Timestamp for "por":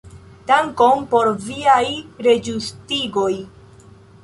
1.11-1.29